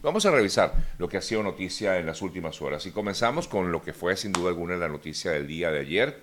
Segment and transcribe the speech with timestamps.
[0.00, 3.72] Vamos a revisar lo que ha sido noticia en las últimas horas y comenzamos con
[3.72, 6.22] lo que fue sin duda alguna la noticia del día de ayer,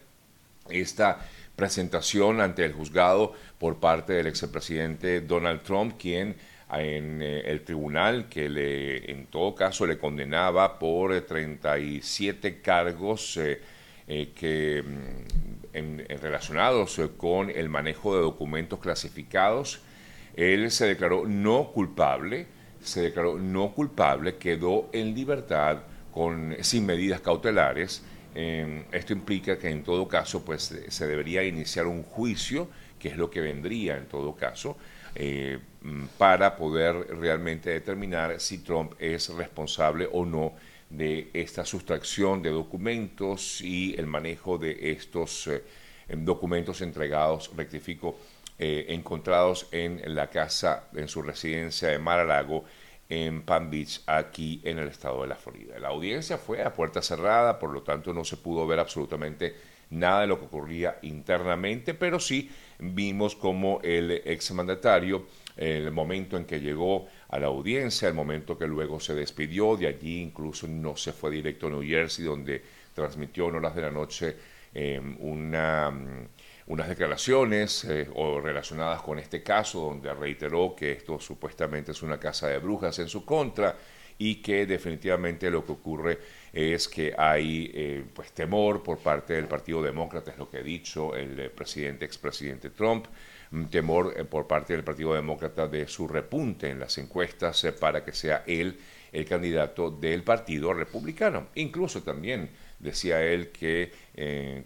[0.69, 6.38] esta presentación ante el juzgado por parte del expresidente Donald Trump, quien
[6.71, 13.62] en eh, el tribunal que le, en todo caso le condenaba por 37 cargos eh,
[14.07, 19.82] eh, que, mm, relacionados con el manejo de documentos clasificados.
[20.34, 22.48] Él se declaró no culpable,
[22.86, 25.79] se declaró no culpable, quedó en libertad
[26.14, 28.04] con, sin medidas cautelares.
[28.33, 32.67] esto implica que en todo caso pues, se debería iniciar un juicio,
[33.00, 34.77] que es lo que vendría en todo caso,
[35.16, 40.53] eh, mm, para poder realmente determinar si Trump es responsable o no
[40.89, 45.63] de esta sustracción de documentos y el manejo de estos eh,
[46.09, 48.17] em, documentos entregados, rectifico,
[48.58, 52.63] eh, encontrados en la casa, en su residencia de Mar-a-Lago,
[53.09, 55.77] en Palm Beach, aquí en el estado de la Florida.
[55.80, 59.55] La audiencia fue a puerta cerrada, por lo tanto no se pudo ver absolutamente
[59.91, 62.49] nada de lo que ocurría internamente, pero sí
[62.80, 65.27] vimos como el exmandatario,
[65.58, 69.87] el momento en que llegó a la audiencia, el momento que luego se despidió, de
[69.87, 72.61] allí incluso no se fue directo a New Jersey, donde
[72.93, 74.35] transmitió en horas de la noche
[74.73, 75.93] em, una,
[76.67, 82.19] unas declaraciones eh, o relacionadas con este caso, donde reiteró que esto supuestamente es una
[82.19, 83.75] casa de brujas en su contra
[84.17, 86.19] y que definitivamente lo que ocurre
[86.53, 90.63] es que hay eh, pues temor por parte del Partido Demócrata, es lo que ha
[90.63, 93.05] dicho el eh, presidente, expresidente Trump,
[93.69, 98.43] temor por parte del Partido Demócrata de su repunte en las encuestas para que sea
[98.47, 98.80] él
[99.11, 101.47] el candidato del Partido Republicano.
[101.55, 102.49] Incluso también
[102.86, 103.91] decía él que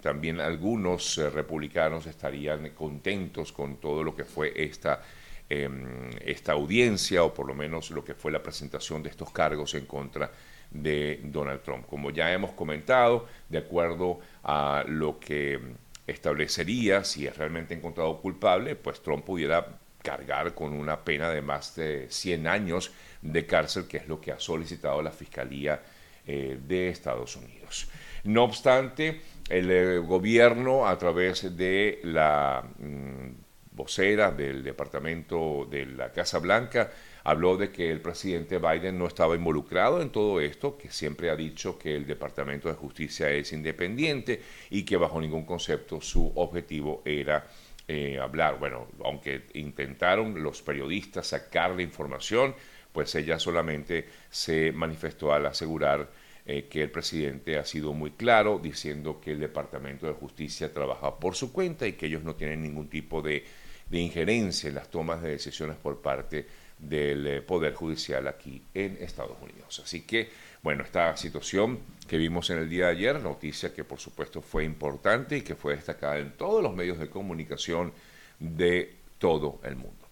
[0.01, 5.01] también algunos republicanos estarían contentos con todo lo que fue esta
[5.49, 9.73] em, esta audiencia o por lo menos lo que fue la presentación de estos cargos
[9.73, 10.31] en contra
[10.71, 11.85] de Donald Trump.
[11.87, 15.59] Como ya hemos comentado, de acuerdo a lo que
[16.07, 21.75] establecería si es realmente encontrado culpable, pues Trump pudiera cargar con una pena de más
[21.75, 22.91] de 100 años
[23.21, 25.81] de cárcel, que es lo que ha solicitado la Fiscalía
[26.25, 27.89] eh, de Estados Unidos.
[28.23, 33.29] No obstante, el eh, gobierno, a través de la mm,
[33.71, 36.91] vocera del Departamento de la Casa Blanca,
[37.23, 41.35] habló de que el presidente Biden no estaba involucrado en todo esto, que siempre ha
[41.35, 47.01] dicho que el Departamento de Justicia es independiente y que bajo ningún concepto su objetivo
[47.05, 47.47] era
[47.87, 48.59] eh, hablar.
[48.59, 52.53] Bueno, aunque intentaron los periodistas sacar la información,
[52.91, 56.09] pues ella solamente se manifestó al asegurar
[56.45, 61.19] eh, que el presidente ha sido muy claro diciendo que el Departamento de Justicia trabaja
[61.19, 63.45] por su cuenta y que ellos no tienen ningún tipo de,
[63.89, 66.47] de injerencia en las tomas de decisiones por parte
[66.79, 69.81] del eh, Poder Judicial aquí en Estados Unidos.
[69.83, 70.29] Así que,
[70.63, 74.63] bueno, esta situación que vimos en el día de ayer, noticia que por supuesto fue
[74.63, 77.93] importante y que fue destacada en todos los medios de comunicación
[78.39, 80.07] de todo el mundo.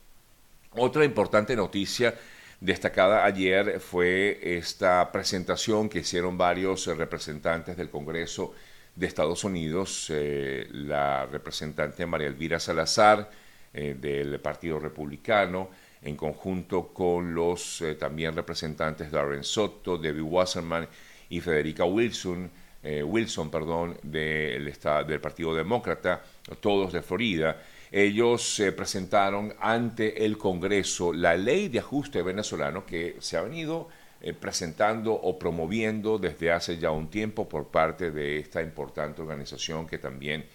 [0.71, 2.13] Otra importante noticia
[2.59, 8.53] destacada ayer fue esta presentación que hicieron varios representantes del Congreso
[8.95, 13.29] de Estados Unidos, eh, la representante María Elvira Salazar
[13.73, 15.69] eh, del Partido Republicano,
[16.01, 20.87] en conjunto con los eh, también representantes Darren Soto, Debbie Wasserman
[21.29, 22.49] y Federica Wilson,
[22.81, 24.73] eh, Wilson perdón, del,
[25.07, 26.23] del Partido Demócrata,
[26.59, 27.61] todos de Florida.
[27.91, 31.13] Ellos se presentaron ante el Congreso.
[31.13, 33.87] La ley de ajuste venezolano que se ha venido
[34.19, 39.87] eh, presentando o promoviendo desde hace ya un tiempo por parte de esta importante organización
[39.87, 40.45] que también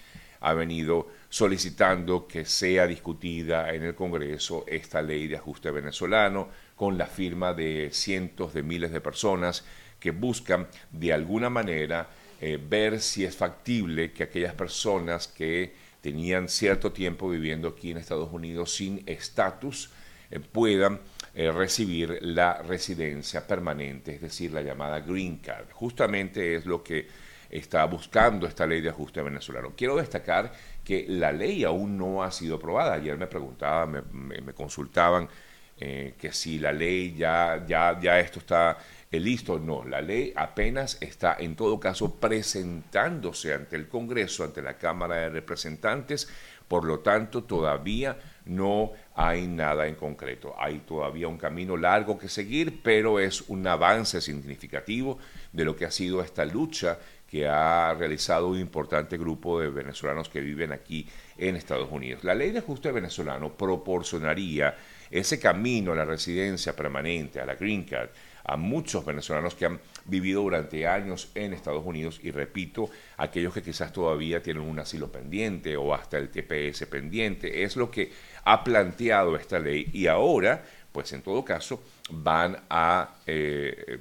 [0.41, 6.99] ha venido solicitando que sea discutida en el Congreso esta ley de ajuste venezolano con
[6.99, 9.64] la firma de cientos de miles de personas
[10.00, 12.09] que buscan de alguna manera
[12.41, 17.96] eh, ver si es factible que aquellas personas que tenían cierto tiempo viviendo aquí en
[17.96, 19.90] Estados Unidos sin estatus
[20.30, 21.00] eh, puedan
[21.34, 25.70] eh, recibir la residencia permanente, es decir, la llamada green card.
[25.72, 27.06] Justamente es lo que
[27.49, 29.75] está buscando esta ley de ajuste venezolano.
[29.76, 30.52] Quiero destacar
[30.84, 32.94] que la ley aún no ha sido aprobada.
[32.94, 35.28] Ayer me preguntaban, me, consultaban
[35.78, 38.78] eh, que si la ley ya, ya, ya esto está
[39.12, 39.59] eh, listo.
[39.59, 45.17] No, la ley apenas está en todo caso presentándose ante el Congreso, ante la Cámara
[45.17, 46.29] de Representantes.
[46.67, 48.17] Por lo tanto, todavía
[48.47, 50.55] no hay nada en concreto.
[50.59, 55.19] Hay todavía un camino largo que seguir, pero es un avance significativo
[55.53, 56.99] de lo que ha sido esta lucha
[57.29, 61.08] que ha realizado un importante grupo de venezolanos que viven aquí
[61.38, 62.25] en Estados Unidos.
[62.25, 64.76] La ley de ajuste venezolano proporcionaría
[65.11, 68.11] ese camino a la residencia permanente, a la green card,
[68.44, 72.21] a muchos venezolanos que han vivido durante años en Estados Unidos.
[72.23, 77.62] Y repito, aquellos que quizás todavía tienen un asilo pendiente o hasta el TPS pendiente,
[77.62, 78.12] es lo que
[78.44, 79.89] ha planteado esta ley.
[79.93, 83.99] Y ahora, pues en todo caso, van a, eh,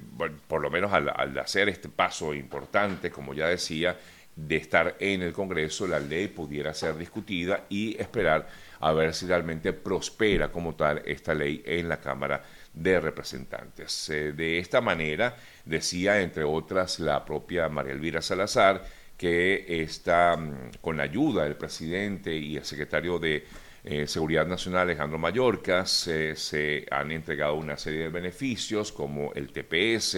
[0.48, 3.98] por lo menos al, al hacer este paso importante, como ya decía,
[4.36, 8.48] de estar en el Congreso, la ley pudiera ser discutida y esperar
[8.80, 14.10] a ver si realmente prospera como tal esta ley en la Cámara de Representantes.
[14.10, 15.36] Eh, de esta manera,
[15.66, 18.84] decía entre otras la propia María Elvira Salazar,
[19.18, 23.46] que está mm, con la ayuda del presidente y el secretario de
[23.84, 30.18] eh, Seguridad Nacional Alejandro Mayorkas, se han entregado una serie de beneficios como el TPS,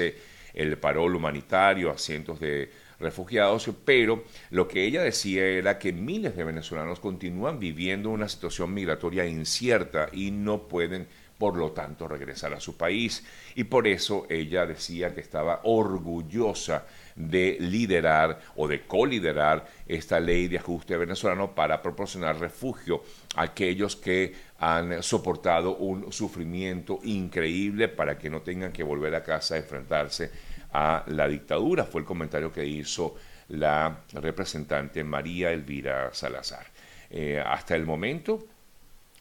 [0.54, 2.70] el parol humanitario a cientos de
[3.00, 8.74] refugiados, pero lo que ella decía era que miles de venezolanos continúan viviendo una situación
[8.74, 11.08] migratoria incierta y no pueden
[11.38, 13.24] por lo tanto regresar a su país.
[13.56, 16.86] Y por eso ella decía que estaba orgullosa
[17.16, 23.04] de liderar o de coliderar esta ley de ajuste venezolano para proporcionar refugio
[23.36, 29.24] a aquellos que han soportado un sufrimiento increíble para que no tengan que volver a
[29.24, 30.32] casa a enfrentarse
[30.72, 31.84] a la dictadura.
[31.84, 33.16] Fue el comentario que hizo
[33.50, 36.66] la representante María Elvira Salazar.
[37.10, 38.48] Eh, hasta el momento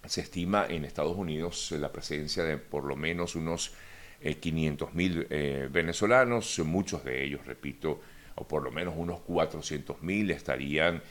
[0.04, 3.72] se estima en Estados Unidos la presencia de por lo menos unos
[4.40, 8.00] 500 eh, mil eh, venezolanos, muchos de ellos, repito,
[8.36, 11.02] o por lo menos unos 400 mil estarían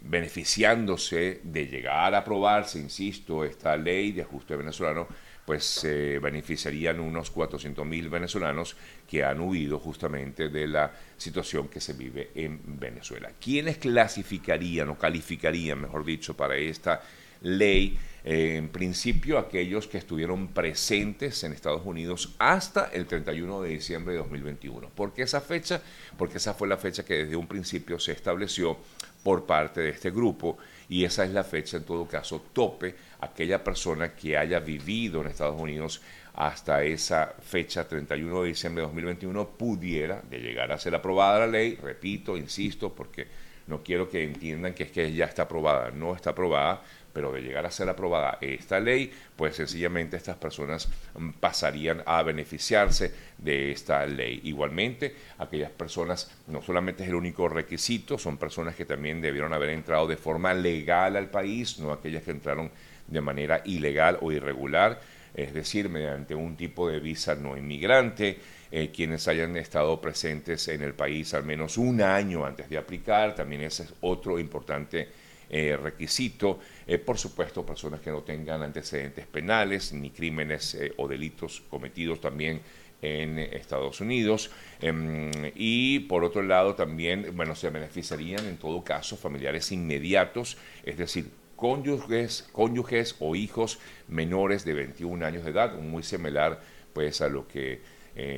[0.00, 5.06] beneficiándose de llegar a aprobarse, insisto, esta ley de ajuste venezolano
[5.50, 8.76] pues se beneficiarían unos 400.000 venezolanos
[9.08, 13.32] que han huido justamente de la situación que se vive en Venezuela.
[13.40, 17.02] ¿Quiénes clasificarían o calificarían, mejor dicho, para esta
[17.40, 17.98] ley?
[18.22, 24.12] Eh, en principio, aquellos que estuvieron presentes en Estados Unidos hasta el 31 de diciembre
[24.12, 24.90] de 2021.
[24.90, 25.80] ¿Por qué esa fecha?
[26.18, 28.76] Porque esa fue la fecha que desde un principio se estableció
[29.22, 30.58] por parte de este grupo
[30.88, 35.28] y esa es la fecha en todo caso tope, aquella persona que haya vivido en
[35.28, 36.00] Estados Unidos
[36.34, 41.46] hasta esa fecha 31 de diciembre de 2021 pudiera de llegar a ser aprobada la
[41.46, 43.26] ley, repito, insisto, porque
[43.70, 46.82] no quiero que entiendan que es que ya está aprobada, no está aprobada,
[47.12, 52.22] pero de llegar a ser aprobada esta ley, pues sencillamente estas personas mm, pasarían a
[52.22, 54.40] beneficiarse de esta ley.
[54.44, 59.70] Igualmente, aquellas personas, no solamente es el único requisito, son personas que también debieron haber
[59.70, 62.70] entrado de forma legal al país, no aquellas que entraron
[63.06, 65.00] de manera ilegal o irregular,
[65.34, 68.38] es decir, mediante un tipo de visa no inmigrante,
[68.72, 73.34] eh, quienes hayan estado presentes en el país al menos un año antes de aplicar,
[73.34, 75.08] también ese es otro importante
[75.48, 76.60] eh, requisito.
[76.86, 82.60] Eh, por supuesto, personas que no tengan antecedentes penales ni crímenes o delitos cometidos también
[83.02, 84.50] en Estados Unidos.
[84.80, 90.96] Em, y por otro lado, también, bueno, se beneficiarían en todo caso familiares inmediatos, es
[90.96, 93.78] decir, cónyuges, cónyuges o hijos
[94.08, 96.60] menores de 21 años de edad, muy similar
[96.94, 97.80] pues a lo que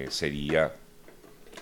[0.09, 0.73] sería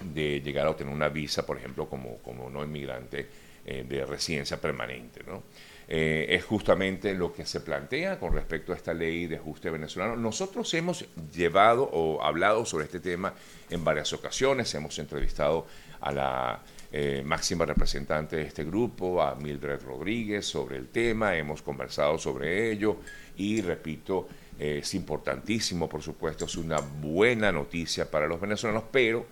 [0.00, 3.28] de llegar a obtener una visa, por ejemplo, como, como no inmigrante
[3.64, 5.22] eh, de residencia permanente.
[5.26, 5.42] ¿no?
[5.88, 10.16] Eh, es justamente lo que se plantea con respecto a esta ley de ajuste venezolano.
[10.16, 13.34] Nosotros hemos llevado o hablado sobre este tema
[13.68, 15.66] en varias ocasiones, hemos entrevistado
[16.00, 16.60] a la
[16.92, 22.70] eh, máxima representante de este grupo, a Mildred Rodríguez, sobre el tema, hemos conversado sobre
[22.70, 22.96] ello
[23.36, 24.28] y repito,
[24.58, 29.24] es importantísimo, por supuesto, es una buena noticia para los venezolanos, pero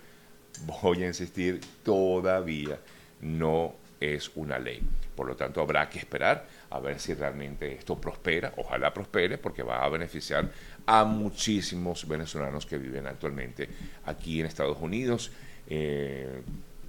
[0.65, 2.79] voy a insistir, todavía
[3.21, 4.81] no es una ley.
[5.15, 8.53] Por lo tanto, habrá que esperar a ver si realmente esto prospera.
[8.57, 10.51] Ojalá prospere porque va a beneficiar
[10.87, 13.69] a muchísimos venezolanos que viven actualmente
[14.05, 15.33] aquí en Estados Unidos.
[15.67, 16.43] Eh,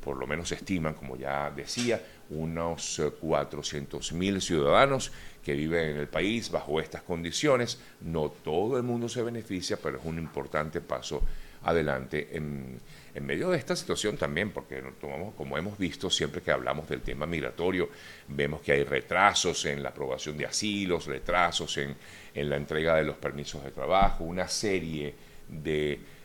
[0.10, 2.02] por lo menos se estiman, como ya decía,
[2.32, 5.12] unos 400 mil ciudadanos
[5.44, 7.80] que viven en el país bajo estas condiciones.
[8.02, 11.22] No todo el mundo se beneficia, pero es un importante paso
[11.62, 12.80] adelante en
[13.22, 17.28] medio de esta situación también, porque tomamos, como hemos visto siempre que hablamos del tema
[17.28, 17.88] migratorio,
[18.30, 21.96] vemos que hay retrasos en la aprobación de asilos, retrasos en,
[22.34, 25.14] la entrega de los permisos de trabajo, una serie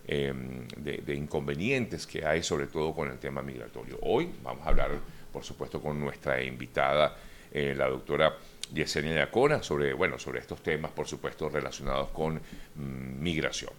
[0.06, 3.98] em, de, inconvenientes que hay, sobre todo con el tema migratorio.
[4.02, 4.90] Hoy vamos a hablar,
[5.32, 7.16] por supuesto, con nuestra invitada,
[7.50, 8.36] eh, la doctora
[8.72, 13.72] Yesenia Yacona, sobre, bueno, sobre estos temas, por supuesto, relacionados con mm, migración.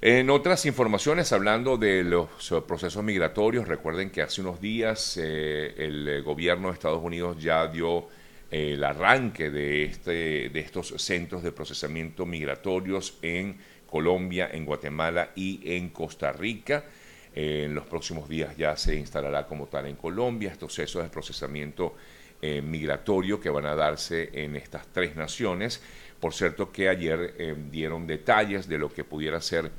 [0.00, 2.28] En otras informaciones, hablando de los
[2.66, 8.06] procesos migratorios, recuerden que hace unos días eh, el gobierno de Estados Unidos ya dio
[8.50, 15.60] el arranque de, este, de estos centros de procesamiento migratorios en Colombia, en Guatemala y
[15.64, 16.84] en Costa Rica.
[17.34, 21.94] en los próximos días ya se instalará como tal en Colombia estos centros de procesamiento
[22.40, 25.82] eh, migratorio que van a darse en estas tres naciones.
[26.20, 29.72] Por cierto que ayer eh, dieron detalles de lo que pudiera ser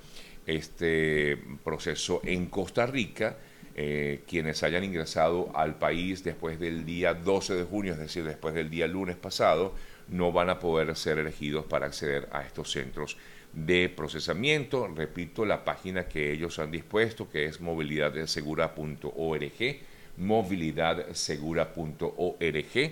[0.45, 3.37] este proceso en Costa Rica.
[3.75, 8.53] Eh, quienes hayan ingresado al país después del día 12 de junio, es decir, después
[8.53, 9.73] del día lunes pasado,
[10.09, 13.15] no van a poder ser elegidos para acceder a estos centros
[13.53, 14.87] de procesamiento.
[14.87, 19.79] Repito, la página que ellos han dispuesto, que es movilidadsegura.org,
[20.17, 22.91] movilidadsegura.org,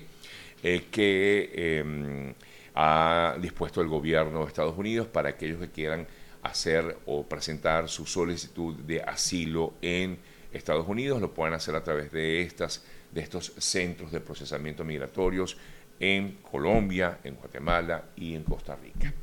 [0.63, 2.33] eh, que em,
[2.75, 6.07] ha dispuesto el gobierno de Estados Unidos para aquellos que quieran
[6.43, 10.17] hacer o presentar su solicitud de asilo en
[10.51, 15.57] Estados Unidos, lo pueden hacer a través de, estas, de estos centros de procesamiento migratorios
[15.99, 19.13] en Colombia, en Guatemala y en Costa Rica.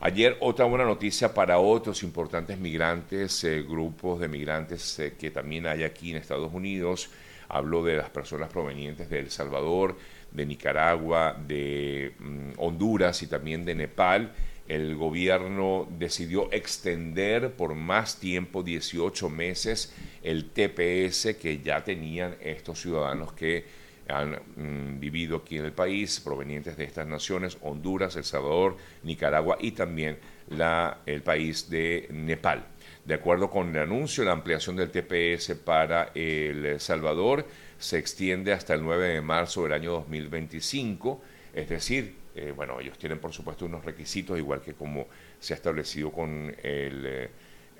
[0.00, 5.66] Ayer otra buena noticia para otros importantes migrantes, eh, grupos de migrantes eh, que también
[5.66, 7.08] hay aquí en Estados Unidos.
[7.48, 9.96] Hablo de las personas provenientes de El Salvador,
[10.32, 14.32] de Nicaragua, de mm, Honduras y también de Nepal
[14.68, 22.80] el gobierno decidió extender por más tiempo, 18 meses, el TPS que ya tenían estos
[22.80, 23.64] ciudadanos que
[24.08, 29.56] han mm, vivido aquí en el país, provenientes de estas naciones, Honduras, El Salvador, Nicaragua
[29.60, 32.66] y también la, el país de Nepal.
[33.04, 37.46] De acuerdo con el anuncio, la ampliación del TPS para El Salvador
[37.78, 41.22] se extiende hasta el 9 de marzo del año 2025,
[41.54, 45.06] es decir, eh, bueno, ellos tienen por supuesto unos requisitos, igual que como
[45.38, 47.30] se ha establecido con el, eh,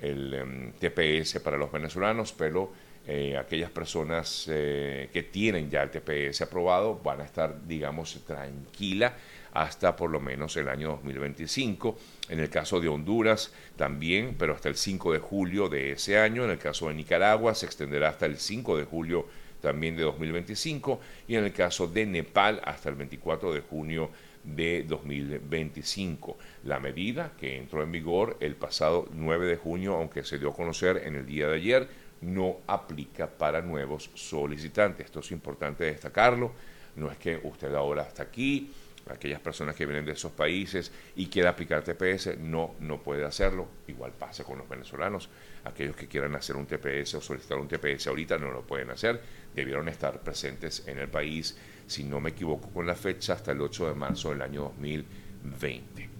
[0.01, 2.71] em, TPS para los venezolanos, pero
[3.07, 9.13] eh, aquellas personas que tienen ya el TPS aprobado van a estar, digamos, tranquila
[9.57, 11.97] hasta por lo menos el año 2025.
[12.29, 16.43] En el caso de Honduras también, pero hasta el 5 de julio de ese año.
[16.43, 19.25] En el caso de Nicaragua se extenderá hasta el 5 de julio
[19.59, 24.11] también de 2025 y en el caso de Nepal hasta el 24 de junio
[24.43, 26.37] de 2025.
[26.63, 30.55] La medida que entró en vigor el pasado 9 de junio, aunque se dio a
[30.55, 31.87] conocer en el día de ayer,
[32.21, 35.05] no aplica para nuevos solicitantes.
[35.05, 36.51] Esto es importante destacarlo.
[36.95, 38.71] No es que usted ahora está aquí,
[39.09, 43.67] aquellas personas que vienen de esos países y quiera aplicar TPS, no, no puede hacerlo.
[43.87, 45.29] Igual pasa con los venezolanos.
[45.63, 49.21] Aquellos que quieran hacer un TPS o solicitar un TPS ahorita no lo pueden hacer.
[49.53, 53.61] Debieron estar presentes en el país si no me equivoco con la fecha, hasta el
[53.61, 56.16] 8 de marzo del año 2020.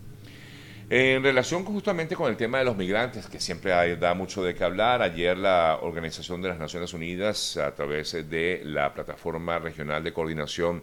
[0.90, 4.64] En relación justamente con el tema de los migrantes, que siempre da mucho de qué
[4.64, 10.14] hablar, ayer la Organización de las Naciones Unidas, a través de la Plataforma Regional de
[10.14, 10.82] Coordinación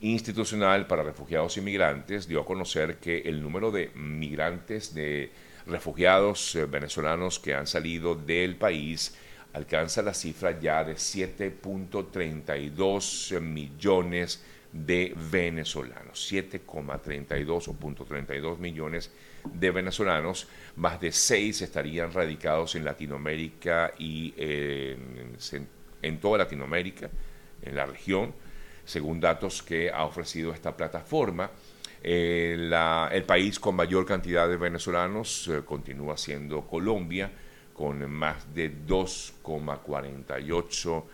[0.00, 5.30] Institucional para Refugiados y Migrantes, dio a conocer que el número de migrantes, de
[5.64, 9.16] refugiados eh, venezolanos que han salido del país,
[9.52, 17.74] alcanza la cifra ya de 7.32 millones de venezolanos, 7,32 o
[18.04, 27.08] 32 millones de venezolanos, más de 6 estarían radicados en Latinoamérica y en, toda Latinoamérica,
[27.62, 28.34] en la región,
[28.84, 31.50] según datos que ha ofrecido esta plataforma.
[32.02, 32.70] Eh,
[33.12, 37.32] el país con mayor cantidad de venezolanos eh, continúa siendo Colombia,
[37.74, 41.04] con más de 2,48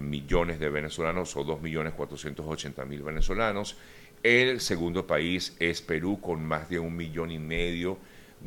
[0.00, 3.76] millones de venezolanos o 2.480.000 venezolanos.
[4.22, 7.96] El segundo país es Perú con más de un millón y medio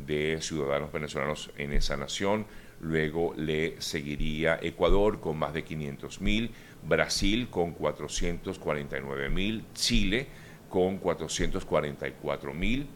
[0.06, 2.46] de ciudadanos venezolanos en esa nación.
[2.80, 6.50] Luego le seguiría Ecuador con más de 500.000,
[6.86, 10.28] Brasil con 449.000, Chile
[10.68, 12.86] con 444.000,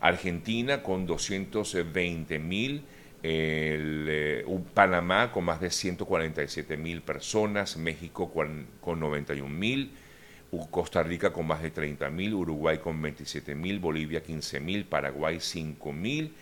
[0.00, 2.82] Argentina con 220.000,
[3.22, 8.66] el, eh, Panamá con más de 147 mil personas, México con
[9.00, 9.92] 91 mil,
[10.70, 15.38] Costa Rica con más de 30 mil, Uruguay con 27 mil, Bolivia 15 mil, Paraguay
[15.40, 16.32] 5 mil.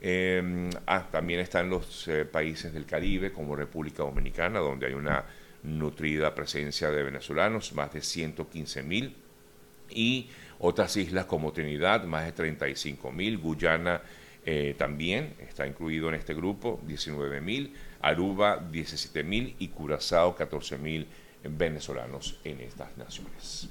[0.00, 5.24] Em, ah, también están los eh, países del Caribe como República Dominicana, donde hay una
[5.62, 9.14] nutrida presencia de venezolanos, más de 115 mil,
[9.90, 14.00] y otras islas como Trinidad, más de 35 mil, Guyana
[14.46, 21.06] eh, también está incluido en este grupo 19.000, Aruba 17.000 y Curazao 14.000
[21.44, 23.68] venezolanos en estas naciones.